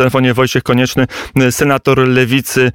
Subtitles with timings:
[0.00, 1.06] telefonie Wojciech Konieczny,
[1.50, 2.72] senator Lewicy,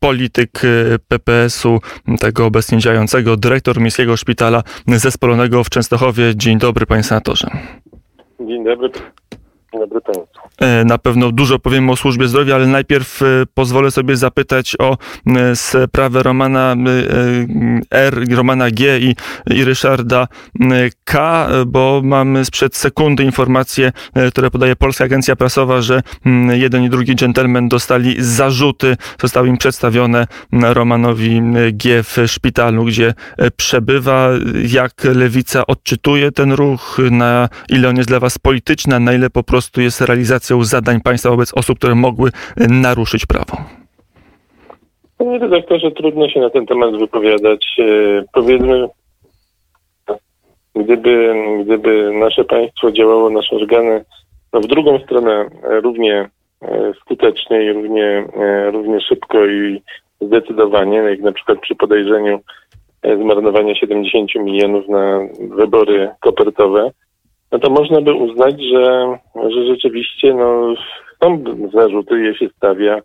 [0.00, 0.62] polityk
[1.08, 1.80] PPS-u,
[2.20, 6.32] tego obecnie działającego, dyrektor Miejskiego Szpitala Zespolonego w Częstochowie.
[6.36, 7.50] Dzień dobry, panie senatorze.
[8.40, 8.90] Dzień dobry.
[9.72, 10.43] Dzień dobry Państwu.
[10.60, 14.98] E, na pewno dużo powiemy o służbie zdrowia, ale najpierw e, pozwolę sobie zapytać o
[15.26, 16.76] e, sprawę Romana
[17.90, 19.16] R, Romana G i,
[19.50, 20.28] i Ryszarda
[21.04, 23.92] K, bo mamy sprzed sekundy informacje,
[24.30, 26.02] które podaje Polska Agencja Prasowa, że
[26.50, 31.40] jeden i drugi dżentelmen dostali zarzuty, zostały im przedstawione Romanowi
[31.72, 33.14] G w szpitalu, gdzie
[33.56, 34.30] przebywa.
[34.68, 39.42] Jak lewica odczytuje ten ruch, na ile on jest dla was polityczny, na ile po
[39.42, 40.00] prostu jest
[40.50, 42.30] realizacją zadań państwa wobec osób, które mogły
[42.68, 43.56] naruszyć prawo?
[45.18, 47.76] Panie redaktorze, trudno się na ten temat wypowiadać.
[47.78, 48.88] E, powiedzmy,
[50.74, 54.04] gdyby, gdyby nasze państwo działało, nasze organy
[54.52, 56.28] no w drugą stronę równie
[56.62, 59.82] e, skutecznie i równie, e, równie szybko i
[60.20, 62.40] zdecydowanie, jak na przykład przy podejrzeniu
[63.20, 65.20] zmarnowania 70 milionów na
[65.56, 66.90] wybory kopertowe,
[67.54, 69.18] no to można by uznać, że,
[69.50, 70.74] że rzeczywiście no,
[71.22, 73.00] są zarzuty, je się stawia,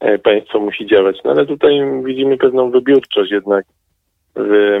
[0.00, 1.16] e, państwo musi działać.
[1.24, 3.64] No ale tutaj widzimy pewną wybiórczość jednak
[4.36, 4.78] w,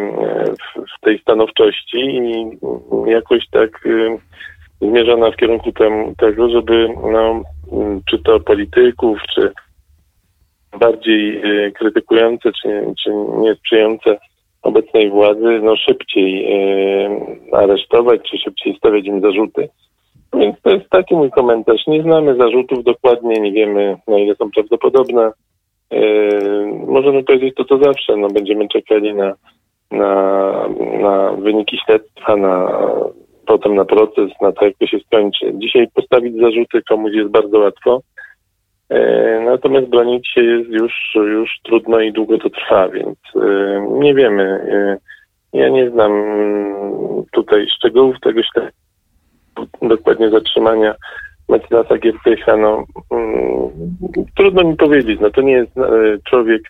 [0.96, 2.58] w tej stanowczości i
[3.06, 4.18] jakoś tak y,
[4.80, 7.42] zmierzona w kierunku tem, tego, żeby no,
[8.10, 9.52] czy to polityków, czy
[10.80, 12.68] bardziej y, krytykujące, czy,
[13.04, 14.18] czy niesprzyjające
[14.66, 17.10] obecnej władzy no, szybciej e,
[17.52, 19.68] aresztować, czy szybciej stawiać im zarzuty.
[20.34, 21.86] Więc to jest taki mój komentarz.
[21.86, 25.32] Nie znamy zarzutów dokładnie, nie wiemy na ile są prawdopodobne.
[25.90, 26.00] E,
[26.86, 29.34] możemy powiedzieć to co zawsze, no, będziemy czekali na,
[29.90, 30.52] na,
[31.00, 32.68] na wyniki śledztwa, na,
[33.46, 35.52] potem na proces, na to jak to się skończy.
[35.54, 38.00] Dzisiaj postawić zarzuty komuś jest bardzo łatwo.
[38.88, 44.14] E, natomiast bronić się jest już, już trudno i długo to trwa, więc e, nie
[44.14, 44.42] wiemy.
[44.42, 44.98] E,
[45.58, 46.12] ja nie znam
[47.32, 48.76] tutaj szczegółów tego śledztwa,
[49.82, 50.94] dokładnie zatrzymania
[51.48, 52.56] mecenasa Giertycha.
[52.56, 53.70] No, mm,
[54.36, 55.20] trudno mi powiedzieć.
[55.20, 55.72] No, to nie jest
[56.24, 56.62] człowiek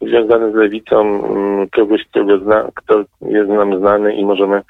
[0.00, 4.62] związany z lewicą, mm, kogoś, kogo zna, kto jest nam znany i możemy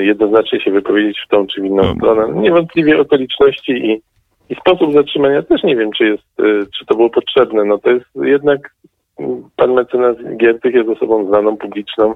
[0.00, 2.40] jednoznacznie się wypowiedzieć w tą czy w inną stronę.
[2.40, 4.02] Niewątpliwie okoliczności i
[4.50, 7.64] i sposób zatrzymania też nie wiem, czy jest, y, czy to było potrzebne.
[7.64, 8.74] No to jest jednak
[9.18, 12.14] mm, pan mecenas Giertych jest osobą znaną, publiczną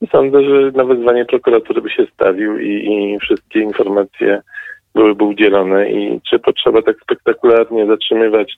[0.00, 4.42] i sądzę, że na wezwanie prokuratury by się stawił i, i wszystkie informacje
[4.94, 8.56] byłyby udzielone i czy potrzeba tak spektakularnie zatrzymywać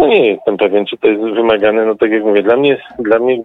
[0.00, 1.86] no nie jestem pewien, czy to jest wymagane.
[1.86, 3.42] No tak jak mówię, dla mnie, dla mnie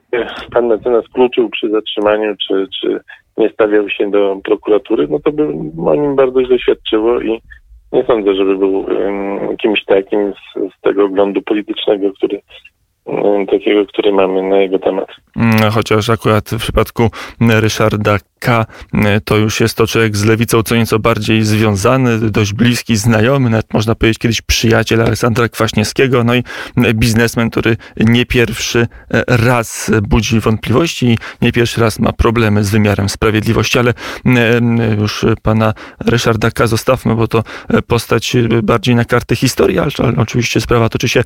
[0.53, 2.99] pan mecenas kluczył przy zatrzymaniu, czy, czy
[3.37, 5.43] nie stawiał się do prokuratury, no to by
[5.89, 7.41] o nim bardzo źle świadczyło i
[7.95, 12.41] nie sądzę, żeby był um, kimś takim z, z tego oglądu politycznego, który
[13.51, 15.07] takiego, który mamy na jego temat.
[15.35, 17.09] Mm, chociaż akurat w przypadku
[17.41, 18.65] Ryszarda K.
[19.25, 23.73] to już jest to człowiek z lewicą co nieco bardziej związany, dość bliski, znajomy, nawet
[23.73, 26.43] można powiedzieć kiedyś przyjaciel Aleksandra Kwaśniewskiego, no i
[26.93, 28.87] biznesmen, który nie pierwszy
[29.27, 33.93] raz budzi wątpliwości i nie pierwszy raz ma problemy z wymiarem sprawiedliwości, ale
[34.99, 35.73] już pana
[36.05, 36.67] Ryszarda K.
[36.67, 37.43] zostawmy, bo to
[37.87, 41.23] postać bardziej na kartę historii, ale oczywiście sprawa toczy się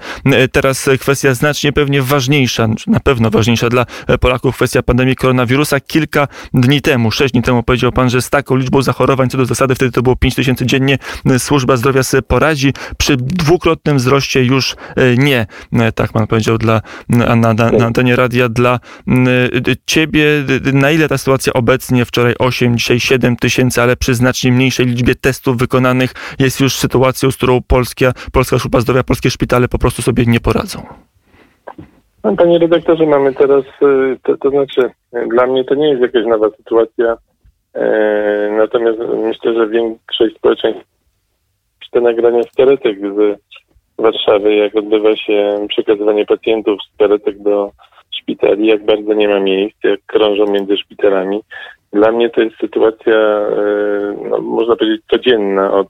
[0.51, 3.85] teraz kwestia znacznie znacznie pewnie ważniejsza, na pewno ważniejsza dla
[4.19, 5.79] Polaków kwestia pandemii koronawirusa.
[5.79, 9.45] Kilka dni temu, sześć dni temu powiedział pan, że z taką liczbą zachorowań co do
[9.45, 10.97] zasady, wtedy to było 5 tysięcy dziennie,
[11.37, 12.73] służba zdrowia sobie poradzi.
[12.97, 15.47] Przy dwukrotnym wzroście już e, nie.
[15.73, 18.49] E, tak pan powiedział dla, na, na, na antenie radia.
[18.49, 18.79] Dla
[19.85, 20.25] ciebie,
[20.73, 25.15] na ile ta sytuacja obecnie, wczoraj 8, dzisiaj 7 tysięcy, ale przy znacznie mniejszej liczbie
[25.15, 30.01] testów wykonanych jest już sytuacją, z którą Polska, Polska Służba Zdrowia, polskie szpitale po prostu
[30.01, 31.08] sobie nie poradzą?
[32.23, 34.81] No, panie redaktorze, mamy teraz, y, to, to znaczy,
[35.27, 37.17] dla mnie to nie jest jakaś nowa sytuacja,
[37.73, 40.89] e, natomiast myślę, że większość społeczeństwa
[41.91, 43.39] te nagrania z karetek z
[43.97, 47.71] Warszawy, jak odbywa się przekazywanie pacjentów z karetek do
[48.21, 51.41] szpitali, jak bardzo nie ma miejsc, jak krążą między szpitalami.
[51.93, 55.87] Dla mnie to jest sytuacja, e, no, można powiedzieć, codzienna od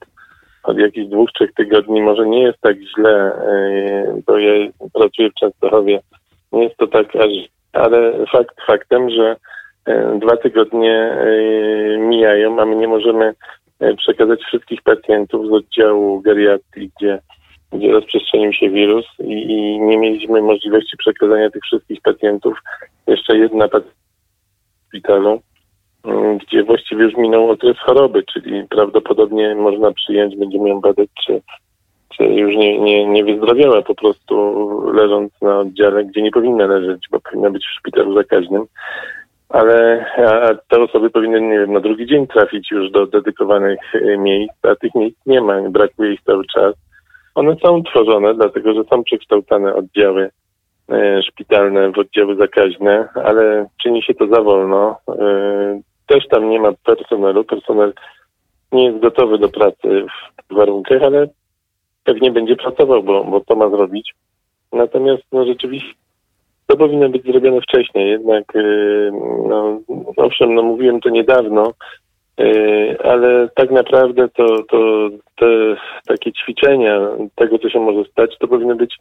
[0.64, 5.34] od jakichś dwóch, trzech tygodni może nie jest tak źle, e, bo ja pracuję w
[5.34, 6.00] Częstochowie
[6.52, 7.32] nie jest to tak aż,
[7.74, 9.36] ale fakt faktem, że
[9.86, 13.34] e, dwa tygodnie e, mijają, a my nie możemy
[13.80, 17.20] e, przekazać wszystkich pacjentów z oddziału geriatrii, gdzie,
[17.72, 22.58] gdzie rozprzestrzenił się wirus i, i nie mieliśmy możliwości przekazania tych wszystkich pacjentów.
[23.08, 24.00] Jeszcze jedna pacjentka
[24.84, 25.42] w szpitalu,
[26.42, 31.42] gdzie właściwie już minął okres choroby, czyli prawdopodobnie można przyjąć, będziemy ją badać, czy
[32.20, 34.36] już nie, nie, nie wyzdrowiała po prostu
[34.94, 38.66] leżąc na oddziale, gdzie nie powinna leżeć, bo powinna być w szpitalu zakaźnym.
[39.50, 44.18] Ale a te osoby powinny, nie wiem, na drugi dzień trafić już do dedykowanych e,
[44.18, 46.76] miejsc, a tych miejsc nie ma, brakuje ich cały czas.
[47.36, 50.30] One są tworzone, dlatego że są przekształcane oddziały
[50.90, 54.98] e, szpitalne w oddziały zakaźne, ale czyni się to za wolno.
[55.10, 57.44] E, też tam nie ma personelu.
[57.44, 57.94] Personel
[58.72, 60.06] nie jest gotowy do pracy
[60.50, 61.28] w warunkach, ale
[62.10, 64.14] pewnie będzie pracował, bo, bo to ma zrobić.
[64.74, 65.94] Natomiast no rzeczywiście
[66.68, 68.10] to powinno być zrobione wcześniej.
[68.10, 69.12] Jednak, yy,
[69.48, 69.80] no,
[70.18, 71.74] owszem, no mówiłem to niedawno,
[72.38, 75.48] yy, ale tak naprawdę to, to te
[76.08, 77.00] takie ćwiczenia
[77.36, 78.96] tego, co się może stać, to powinno być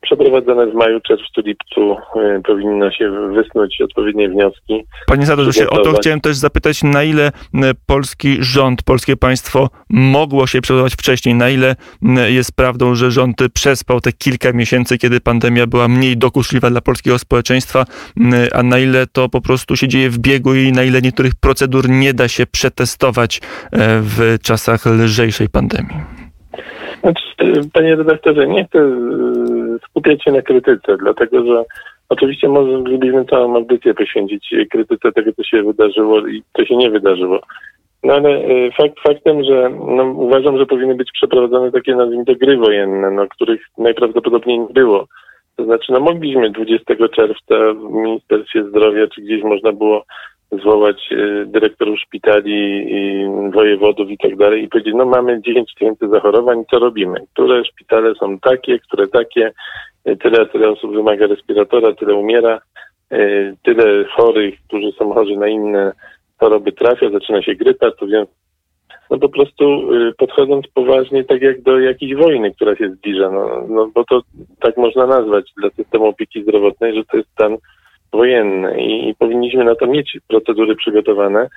[0.00, 4.84] przeprowadzone w maju, czerwcu, lipcu y, powinno się wysnuć odpowiednie wnioski.
[5.06, 10.46] Panie Sadorze, o to chciałem też zapytać, na ile y, polski rząd, polskie państwo mogło
[10.46, 15.20] się przygotować wcześniej, na ile y, jest prawdą, że rząd przespał te kilka miesięcy, kiedy
[15.20, 17.84] pandemia była mniej dokuczliwa dla polskiego społeczeństwa,
[18.54, 21.88] a na ile to po prostu się dzieje w biegu i na ile niektórych procedur
[21.88, 23.40] nie da się przetestować
[24.02, 25.96] w czasach lżejszej pandemii?
[27.00, 27.22] Znaczy,
[27.72, 28.78] panie redaktorze, nie chcę
[29.88, 31.64] skupiać się na krytyce, dlatego że
[32.08, 37.40] oczywiście moglibyśmy całą audycję poświęcić krytyce tego, co się wydarzyło i co się nie wydarzyło.
[38.02, 42.56] No ale e, fakt faktem, że no, uważam, że powinny być przeprowadzone takie, nazwijmy gry
[42.56, 45.06] wojenne, no, których najprawdopodobniej nie było.
[45.56, 50.04] To znaczy, no mogliśmy 20 czerwca w Ministerstwie Zdrowia, czy gdzieś można było
[50.52, 52.86] zwołać y, dyrektorów szpitali
[53.54, 57.20] wojewodów i tak dalej i powiedzieć, no mamy 10 tysięcy zachorowań, co robimy?
[57.32, 59.52] Które szpitale są takie, które takie,
[60.08, 62.60] y, tyle, tyle osób wymaga respiratora, tyle umiera,
[63.12, 65.92] y, tyle chorych, którzy są chorzy na inne
[66.38, 68.28] choroby trafia, zaczyna się grypa, to więc
[69.10, 69.88] no po prostu
[70.18, 74.22] podchodząc poważnie tak jak do jakiejś wojny, która się zbliża, no, no bo to
[74.60, 77.56] tak można nazwać dla systemu opieki zdrowotnej, że to jest stan
[78.12, 81.48] wojenne i, i powinniśmy na to mieć procedury przygotowane,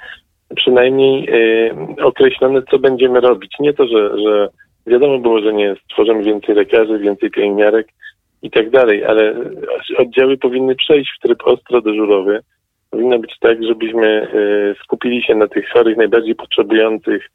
[0.55, 3.55] przynajmniej y, określone, co będziemy robić.
[3.59, 4.49] Nie to, że, że
[4.87, 7.87] wiadomo było, że nie stworzymy więcej lekarzy, więcej pielęgniarek
[8.41, 9.35] i tak dalej, ale
[9.97, 12.39] oddziały powinny przejść w tryb ostro dyżurowy.
[12.89, 17.29] Powinno być tak, żebyśmy y, skupili się na tych chorych, najbardziej potrzebujących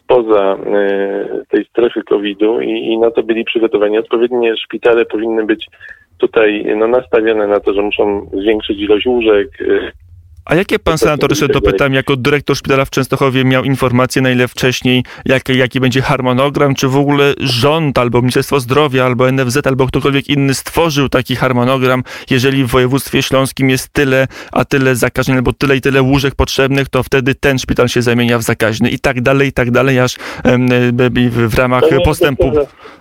[0.00, 3.98] spoza y, tej strefy COVID-u i, i na to byli przygotowani.
[3.98, 5.66] Odpowiednie szpitale powinny być
[6.18, 9.48] tutaj no, nastawione na to, że muszą zwiększyć ilość łóżek.
[10.46, 14.48] A jakie pan senator, jeszcze dopytam, jako dyrektor szpitala w Częstochowie miał informacje na ile
[14.48, 19.86] wcześniej, jak, jaki będzie harmonogram, czy w ogóle rząd, albo Ministerstwo Zdrowia, albo NFZ, albo
[19.86, 25.52] ktokolwiek inny stworzył taki harmonogram, jeżeli w województwie śląskim jest tyle, a tyle zakażeń, albo
[25.52, 29.20] tyle i tyle łóżek potrzebnych, to wtedy ten szpital się zamienia w zakaźny i tak
[29.20, 30.16] dalej, i tak dalej, aż
[31.30, 32.52] w ramach postępu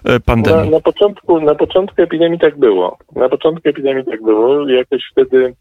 [0.03, 0.69] e, pandemii.
[0.69, 2.97] Na, na, początku, na początku epidemii tak było.
[3.15, 4.69] Na początku epidemii tak było.
[4.69, 5.53] Jakoś wtedy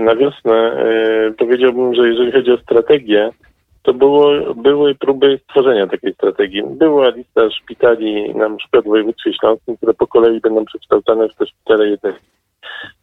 [0.00, 3.30] na wiosnę, e, powiedziałbym, że jeżeli chodzi o strategię,
[3.82, 6.62] to było, były próby stworzenia takiej strategii.
[6.66, 11.46] Była lista szpitali, na przykład w województwie śląskim, które po kolei będą przekształcane w te
[11.46, 12.12] szpitale jedne.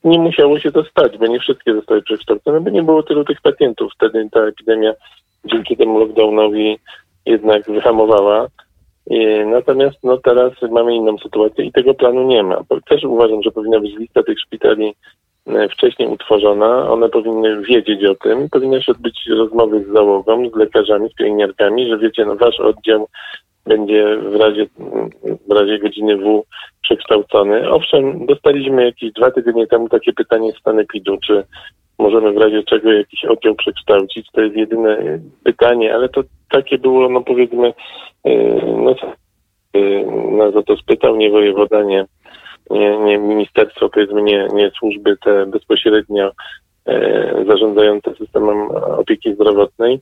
[0.04, 3.42] Nie musiało się to stać, bo nie wszystkie zostały przekształcone, bo nie było tylu tych
[3.42, 3.92] pacjentów.
[3.96, 4.94] Wtedy ta epidemia
[5.46, 6.80] dzięki temu lockdownowi
[7.26, 8.48] jednak wyhamowała.
[9.12, 12.62] E, natomiast no, teraz mamy inną sytuację i tego planu nie ma.
[12.90, 15.31] Też uważam, że powinna być lista tych szpitali E,
[15.72, 21.10] wcześniej utworzona, one powinny wiedzieć o tym, powinny się odbyć rozmowy z załogą, z lekarzami,
[21.10, 23.08] z pielęgniarkami, że wiecie, no wasz oddział
[23.66, 24.66] będzie w razie,
[25.50, 26.44] w razie godziny W
[26.82, 27.70] przekształcony.
[27.72, 31.44] Owszem, dostaliśmy jakieś dwa tygodnie temu takie pytanie z sanepidu, czy
[32.00, 34.28] możemy w razie czego jakiś oddział przekształcić.
[34.32, 37.74] To jest jedyne pytanie, ale to takie było, no powiedzmy,
[38.26, 38.36] e,
[38.78, 38.96] no,
[39.74, 40.06] e,
[40.38, 42.06] nas o to spytał, nie wojewoda, nie
[42.70, 46.32] nie, nie ministerstwo, powiedzmy nie, nie służby te bezpośrednio
[46.86, 50.02] e, zarządzające systemem opieki zdrowotnej.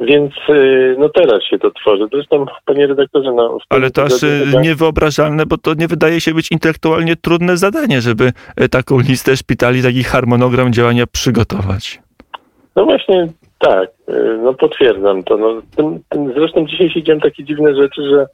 [0.00, 0.54] Więc e,
[0.98, 2.06] no teraz się to tworzy.
[2.12, 3.58] Zresztą, panie redaktorze, no...
[3.68, 8.32] Ale to aż e, niewyobrażalne, bo to nie wydaje się być intelektualnie trudne zadanie, żeby
[8.56, 12.00] e, taką listę szpitali, taki harmonogram działania przygotować.
[12.76, 13.90] No właśnie tak,
[14.42, 15.36] no potwierdzam to.
[15.36, 18.26] No, tym, tym, zresztą dzisiaj się dzieją takie dziwne rzeczy, że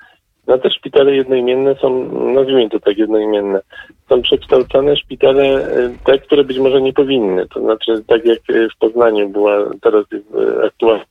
[0.50, 3.60] no te szpitale jednoimienne są, nazwijmy to tak jednoimienne,
[4.08, 7.46] są przekształcane szpitale e, te, które być może nie powinny.
[7.48, 11.04] To znaczy, tak jak e, w Poznaniu była teraz e, aktualna.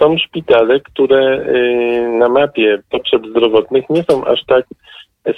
[0.00, 1.46] Są szpitale, które
[2.18, 4.64] na mapie potrzeb zdrowotnych nie są aż tak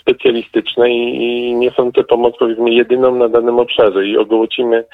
[0.00, 4.84] specjalistyczne i nie są te pomoc powiedzmy jedyną na danym obszarze i ogołocimy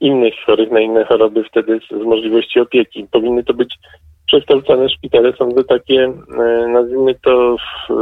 [0.00, 3.06] innych chorych na inne choroby wtedy z możliwości opieki.
[3.10, 3.74] Powinny to być
[4.26, 7.92] przekształcane szpitale są to takie, e, nazwijmy to w,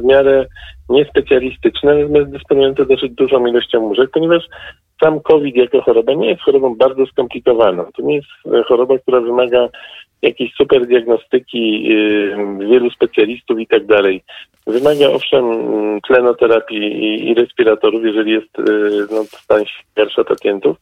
[0.00, 0.46] w miarę
[0.88, 4.44] niespecjalistyczne, natomiast dysponujące dosyć dużą ilością łóżek, ponieważ
[5.02, 7.84] sam COVID jako choroba nie jest chorobą bardzo skomplikowaną.
[7.96, 8.28] To nie jest
[8.66, 9.68] choroba, która wymaga
[10.22, 11.88] jakiejś super diagnostyki
[12.58, 14.22] wielu specjalistów i tak dalej.
[14.66, 15.44] Wymaga owszem
[16.06, 18.50] tlenoterapii i, respiratorów, jeżeli jest
[19.10, 20.76] no, stan świersza pacjentów,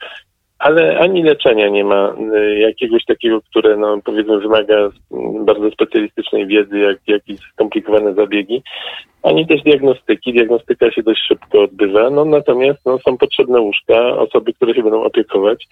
[0.59, 4.91] ale ani leczenia nie ma y, jakiegoś takiego, które no, powiedzmy wymaga
[5.41, 8.63] bardzo specjalistycznej wiedzy, jak jakieś skomplikowane zabiegi,
[9.23, 10.33] ani też diagnostyki.
[10.33, 15.03] Diagnostyka się dość szybko odbywa, no natomiast no, są potrzebne łóżka, osoby, które się będą
[15.03, 15.69] opiekować,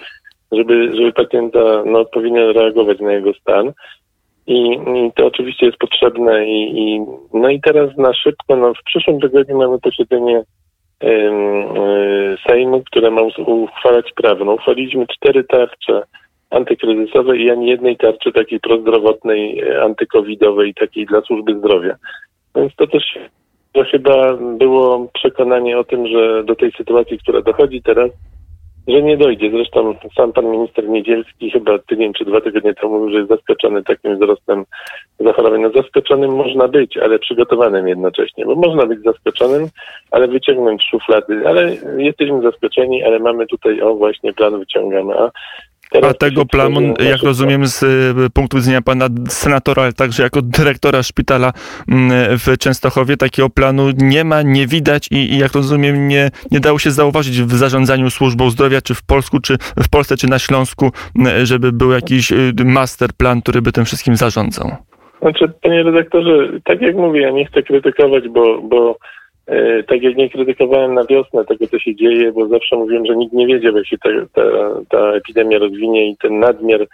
[0.52, 3.72] żeby, żeby pacjenta no, powinien reagować na jego stan.
[4.46, 7.00] I, I, to oczywiście jest potrzebne i, i
[7.34, 10.42] no i teraz na szybko, no w przyszłym tygodniu mamy posiedzenie
[12.48, 14.44] Sejmu, które ma uchwalać prawo.
[14.44, 16.02] No, uchwaliliśmy cztery tarcze
[16.50, 21.96] antykryzysowe i ani jednej tarczy takiej prozdrowotnej, e, antykowidowej, takiej dla służby zdrowia.
[22.56, 23.18] Więc to też
[23.72, 28.10] to chyba było przekonanie o tym, że do tej sytuacji, która dochodzi teraz,
[28.88, 29.50] że nie dojdzie.
[29.50, 33.84] Zresztą sam pan minister Niedzielski chyba tydzień czy dwa tygodnie temu mówił, że jest zaskoczony
[33.84, 34.64] takim wzrostem
[35.20, 35.60] zachorowań.
[35.60, 39.68] No zaskoczonym można być, ale przygotowanym jednocześnie, bo można być zaskoczonym,
[40.10, 45.30] ale wyciągnąć szuflady, ale jesteśmy zaskoczeni, ale mamy tutaj, o właśnie, plan wyciągamy, a
[45.90, 50.42] Teraz A tego planu, jak rozumiem, z y, punktu widzenia pana senatora, ale także jako
[50.42, 51.52] dyrektora szpitala
[51.88, 56.60] mm, w Częstochowie, takiego planu nie ma, nie widać i, i jak rozumiem, nie, nie
[56.60, 60.38] dało się zauważyć w zarządzaniu służbą zdrowia, czy w Polsku, czy w Polsce, czy na
[60.38, 64.76] Śląsku, mm, żeby był jakiś y, master plan, który by tym wszystkim zarządzał.
[65.20, 68.96] Znaczy, panie redaktorze, tak jak mówię, ja nie chcę krytykować, bo, bo
[69.86, 73.32] tak jak nie krytykowałem na wiosnę tego, co się dzieje, bo zawsze mówiłem, że nikt
[73.32, 74.42] nie wiedział, jak się ta, ta,
[74.88, 76.86] ta epidemia rozwinie i ten nadmiar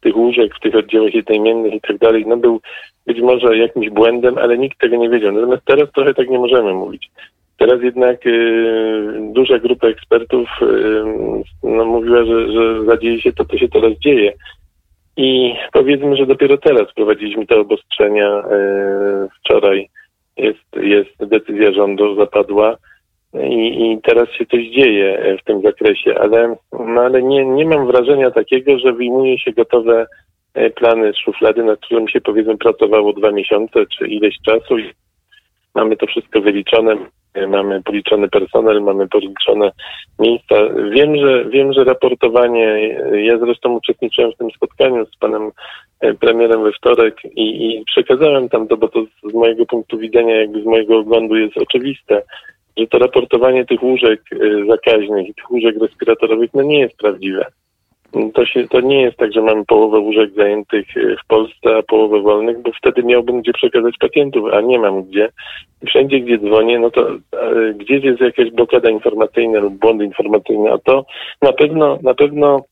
[0.00, 2.60] tych łóżek w tych oddziałach jednoimiennych i tak dalej, no był
[3.06, 5.32] być może jakimś błędem, ale nikt tego nie wiedział.
[5.32, 7.10] Natomiast teraz trochę tak nie możemy mówić.
[7.58, 10.66] Teraz jednak y, duża grupa ekspertów y,
[11.62, 14.32] no, mówiła, że, że zadzieje się to, co się teraz dzieje.
[15.16, 19.88] I powiedzmy, że dopiero teraz prowadziliśmy te obostrzenia y, wczoraj
[20.38, 22.76] jest, jest decyzja rządu zapadła
[23.34, 27.86] i, i teraz się coś dzieje w tym zakresie, ale, no ale nie, nie mam
[27.86, 30.06] wrażenia takiego, że wyjmuje się gotowe
[30.54, 34.78] e, plany z szuflady, nad którym się powiedzmy pracowało dwa miesiące czy ileś czasu.
[34.78, 34.90] I
[35.74, 36.96] mamy to wszystko wyliczone,
[37.46, 39.72] mamy policzony personel, mamy policzone
[40.18, 40.54] miejsca.
[40.90, 45.50] Wiem, że wiem, że raportowanie, ja zresztą uczestniczyłem w tym spotkaniu z panem
[46.00, 50.36] e, premierem we wtorek i, i przekazałem tam to, bo to z mojego punktu widzenia,
[50.36, 52.22] jakby z mojego oglądu jest oczywiste,
[52.76, 57.46] że to raportowanie tych łóżek e, zakaźnych i tych łóżek respiratorowych no nie jest prawdziwe.
[58.34, 61.82] To, się, to nie jest tak, że mamy połowę łóżek zajętych e, w Polsce, a
[61.82, 65.28] połowę wolnych, bo wtedy miałbym gdzie przekazać pacjentów, a nie mam gdzie.
[65.86, 70.78] Wszędzie, gdzie dzwonię, no to e, gdzieś jest jakaś blokada informacyjna lub błądy informacyjne, a
[70.78, 71.04] to
[71.42, 72.64] na pewno, na pewno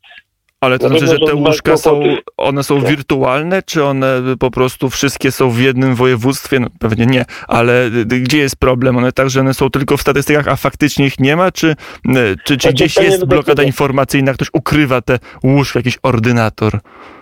[0.60, 2.02] ale to znaczy, że te łóżka są,
[2.36, 6.60] one są wirtualne, czy one po prostu wszystkie są w jednym województwie?
[6.60, 8.96] No, pewnie nie, ale gdzie jest problem?
[8.96, 11.52] One także one są tylko w statystykach, a faktycznie ich nie ma?
[11.52, 16.72] Czy, czy, czy znaczy, gdzieś jest blokada informacyjna, ktoś ukrywa te łóżka, jakiś ordynator?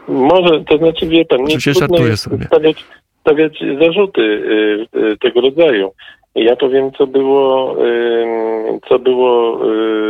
[0.08, 2.44] Może, to znaczy wie pan, nie trudno sobie.
[2.44, 2.84] Stawiać,
[3.20, 5.92] stawiać zarzuty y, y, tego rodzaju.
[6.34, 9.60] Ja powiem, co było, y, co było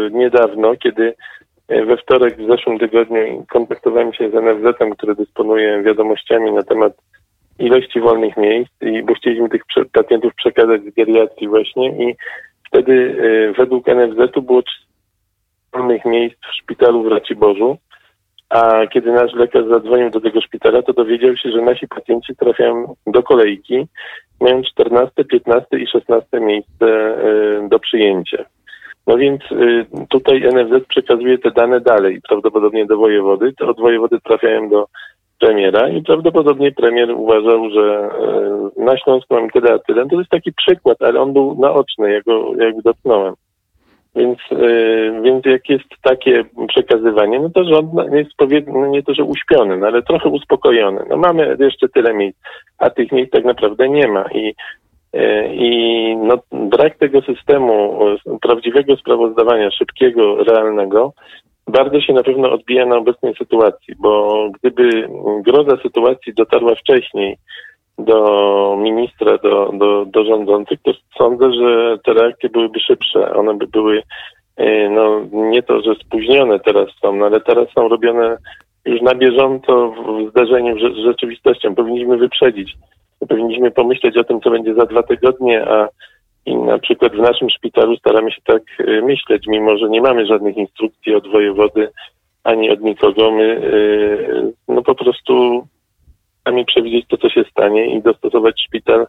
[0.06, 1.14] y, niedawno, kiedy
[1.68, 6.92] we wtorek w zeszłym tygodniu kontaktowałem się z NFZ-em, który dysponuje wiadomościami na temat
[7.58, 12.14] ilości wolnych miejsc i bo chcieliśmy tych pacjentów przekazać z geriatrii właśnie i
[12.66, 14.62] wtedy y, według NFZ-u było
[15.72, 17.76] wolnych miejsc w szpitalu w Raciborzu,
[18.48, 22.94] a kiedy nasz lekarz zadzwonił do tego szpitala, to dowiedział się, że nasi pacjenci trafiają
[23.06, 23.86] do kolejki,
[24.40, 26.86] mają 14, 15 i 16 miejsce
[27.64, 28.44] y, do przyjęcia.
[29.06, 33.52] No więc y, tutaj NFZ przekazuje te dane dalej, prawdopodobnie do wojewody.
[33.52, 34.86] To od wojewody trafiają do
[35.40, 38.10] premiera i prawdopodobnie premier uważał, że
[38.78, 40.08] y, na Śląsku mamy tyle a tyle.
[40.08, 43.34] To jest taki przykład, ale on był naoczny, ja go jakby dotknąłem.
[44.16, 49.24] Więc, y, więc jak jest takie przekazywanie, no to rząd jest powiedzmy, nie to, że
[49.24, 51.04] uśpiony, no ale trochę uspokojony.
[51.08, 52.38] No mamy jeszcze tyle miejsc,
[52.78, 54.24] a tych miejsc tak naprawdę nie ma.
[54.34, 54.54] I
[55.52, 57.98] I no, brak tego systemu
[58.42, 61.12] prawdziwego sprawozdawania, szybkiego, realnego,
[61.66, 65.08] bardzo się na pewno odbija na obecnej sytuacji, bo gdyby
[65.40, 67.36] groza sytuacji dotarła wcześniej
[67.98, 73.34] do ministra, do, do, do rządzących, to sądzę, że te reakcje byłyby szybsze.
[73.34, 74.02] One by były,
[74.56, 78.36] e, no nie to, że spóźnione teraz są, no, ale teraz są robione
[78.84, 81.74] już na bieżąco w zdarzeniu z rzeczywistością.
[81.74, 82.74] Powinniśmy wyprzedzić.
[83.28, 85.88] Powinniśmy pomyśleć o tym, co będzie za dwa tygodnie, a
[86.46, 90.26] i na przykład w naszym szpitalu staramy się tak y, myśleć, mimo że nie mamy
[90.26, 91.88] żadnych instrukcji od wojewody
[92.44, 93.30] ani od nikogo.
[93.30, 95.62] My y, no po prostu
[96.44, 99.06] sami przewidzieć to, co się stanie i dostosować szpital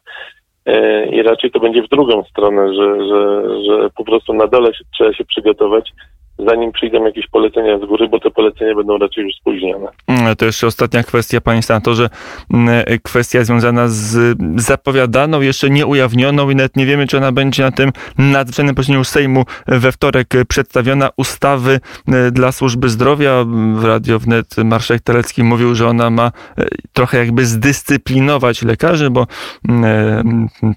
[0.69, 4.71] y, i raczej to będzie w drugą stronę, że, że, że po prostu na dole
[4.97, 5.91] trzeba się przygotować
[6.39, 9.87] zanim przyjdą jakieś polecenia z góry, bo te polecenia będą raczej już spóźnione.
[10.07, 12.09] Mm, to jeszcze ostatnia kwestia, panie senatorze,
[12.53, 17.63] mm, kwestia związana z zapowiadaną, jeszcze nie ujawnioną i nawet nie wiemy, czy ona będzie
[17.63, 23.45] na tym nadzwyczajnym posiedzeniu Sejmu we wtorek przedstawiona ustawy mm, dla służby zdrowia.
[23.75, 29.27] W Radio Wnet marszałek Telecki mówił, że ona ma e, trochę jakby zdyscyplinować lekarzy, bo
[29.69, 30.23] e,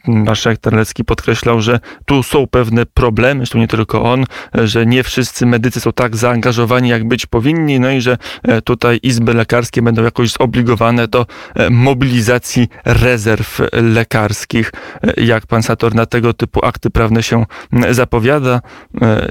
[0.07, 4.25] marszałek Telecki podkreślał, że tu są pewne problemy, zresztą nie tylko on,
[4.55, 8.99] że nie wszyscy medycy są tak zaangażowani, jak być powinni, no i że e, tutaj
[9.03, 13.61] izby lekarskie będą jakoś zobligowane do e, mobilizacji rezerw
[13.95, 14.73] lekarskich.
[15.03, 17.45] E, jak pan Sator na tego typu akty prawne się
[17.91, 18.61] zapowiada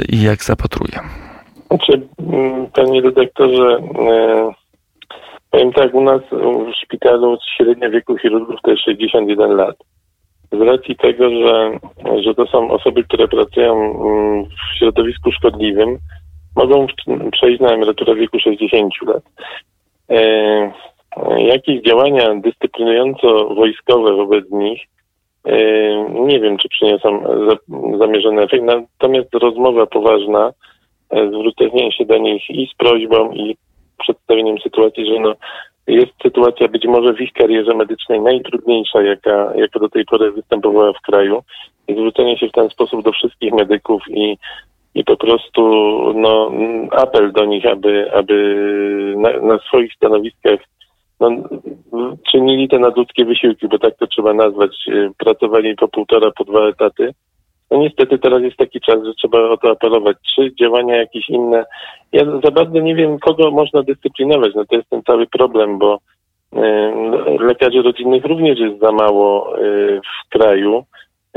[0.10, 1.00] i jak zapatruje?
[1.68, 2.08] Znaczy,
[2.74, 3.78] panie redaktorze,
[5.52, 9.76] powiem tak, u nas w szpitalu średnia wieku chirurgów to jest 61 lat
[10.52, 11.80] z racji tego, że,
[12.24, 15.98] że to są osoby, które pracują mm, w środowisku szkodliwym,
[16.56, 16.88] mogą
[17.32, 19.24] przejść na emeryturę w wieku 60 lat.
[20.10, 20.72] E,
[21.38, 24.82] jakieś działania dyscyplinująco-wojskowe wobec nich
[25.46, 25.58] e,
[26.10, 27.56] nie wiem, czy przyniosą za,
[27.98, 30.52] zamierzony efekt, natomiast rozmowa poważna,
[31.10, 33.58] e, zwrócenie się do nich i z prośbą, i
[34.00, 35.34] przedstawieniem sytuacji, że no,
[35.88, 40.94] jest sytuacja być może w ich karierze medycznej najtrudniejsza, jaka, jaka do tej pory występowała
[40.94, 41.44] w kraju.
[41.88, 44.38] I zwrócenie się w ten sposób do wszystkich medyków i,
[44.96, 45.62] i po prostu
[46.16, 46.52] no,
[46.92, 50.60] apel do nich, aby, aby na, na swoich stanowiskach
[51.20, 51.30] no,
[52.32, 54.72] czynili te nadludzkie wysiłki, bo tak to trzeba nazwać.
[55.18, 57.14] Pracowali po półtora, po dwa etaty
[57.72, 60.18] no niestety teraz jest taki czas, że trzeba o to apelować.
[60.36, 61.66] Czy działania jakieś inne?
[62.12, 64.52] Ja za bardzo nie wiem, kogo można dyscyplinować.
[64.56, 66.00] No to jest ten cały problem, bo
[66.54, 66.60] y,
[67.40, 70.84] lekarzy rodzinnych również jest za mało y, w kraju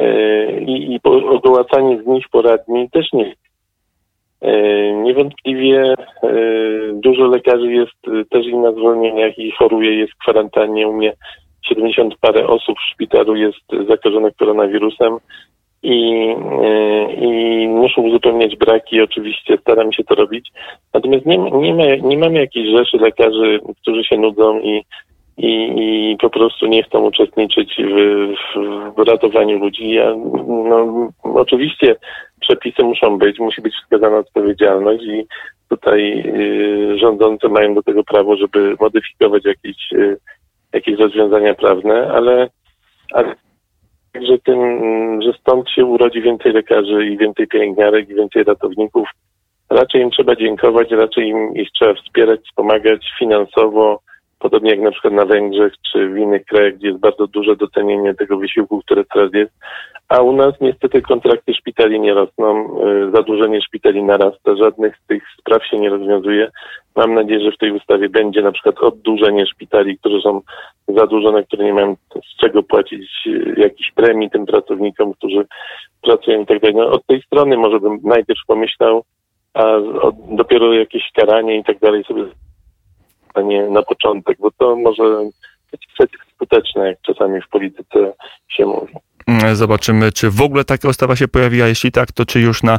[0.01, 3.35] y, i, ogołacanie z nich poradni też nie.
[4.45, 10.88] Y, niewątpliwie y, dużo lekarzy jest też i na zwolnieniach i choruje, jest w kwarantannie.
[10.88, 11.12] U mnie
[11.69, 15.19] 70 parę osób w szpitalu jest zakażonych koronawirusem
[15.83, 16.27] i,
[16.62, 19.01] e, i muszą uzupełniać braki.
[19.01, 20.53] Oczywiście staram się to robić.
[20.95, 24.85] Natomiast nie, nie, ma, nie mamy jakiejś rzeszy lekarzy, którzy się nudzą i,
[25.38, 25.73] i,
[26.12, 27.95] i po prostu nie chcą uczestniczyć w,
[28.55, 29.90] w, w ratowaniu ludzi.
[29.90, 30.14] Ja,
[30.47, 31.97] no, oczywiście
[32.40, 35.27] przepisy muszą być, musi być wskazana odpowiedzialność i
[35.69, 40.16] tutaj y, rządzący mają do tego prawo, żeby modyfikować jakieś, y,
[40.73, 42.49] jakieś rozwiązania prawne, ale,
[43.12, 43.35] ale
[44.14, 44.59] że tym,
[45.23, 49.09] że stąd się urodzi więcej lekarzy i więcej pielęgniarek i więcej ratowników.
[49.70, 54.01] Raczej im trzeba dziękować, raczej im ich trzeba wspierać, wspomagać finansowo,
[54.40, 58.14] podobnie jak na przykład na Węgrzech czy w innych krajach, gdzie jest bardzo duże docenienie
[58.14, 59.53] tego wysiłku, które teraz jest.
[60.09, 65.22] A u nas niestety kontrakty szpitali nie rosną, y, zadłużenie szpitali narasta, żadnych z tych
[65.38, 66.50] spraw się nie rozwiązuje.
[66.96, 70.40] Mam nadzieję, że w tej ustawie będzie na przykład oddłużenie szpitali, które są
[70.88, 75.46] zadłużone, które nie mają z czego płacić y, jakichś premii tym pracownikom, którzy
[76.03, 76.76] pracują i tak dalej.
[76.76, 79.05] No, od tej strony może bym najpierw pomyślał,
[79.55, 79.64] a
[80.31, 82.24] dopiero jakieś karanie i tak dalej sobie
[83.35, 85.03] a nie na początek, bo to może
[85.73, 85.88] być
[86.35, 88.12] skuteczne, jak czasami w polityce
[88.49, 88.95] się mówi.
[89.53, 92.79] Zobaczymy, czy w ogóle taka ustawa się pojawi, a jeśli tak, to czy już na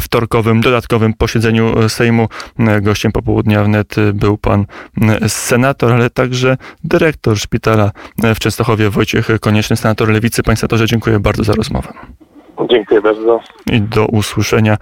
[0.00, 2.28] wtorkowym, dodatkowym posiedzeniu Sejmu.
[2.82, 4.66] Gościem popołudnia wnet był pan
[5.28, 10.42] senator, ale także dyrektor szpitala w Częstochowie Wojciech Konieczny, senator Lewicy.
[10.42, 11.88] Panie senatorze, dziękuję bardzo za rozmowę.
[12.70, 13.40] Dziękuję bardzo.
[13.72, 14.76] I do usłyszenia.